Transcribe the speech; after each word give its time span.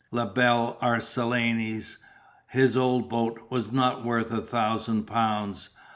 La 0.09 0.25
Belle 0.25 0.77
Arlesienne, 0.81 1.85
his 2.47 2.75
old 2.75 3.07
boat, 3.07 3.39
was 3.51 3.71
not 3.71 4.03
worth 4.03 4.31
a 4.31 4.41
thousand 4.41 5.03
pounds. 5.03 5.69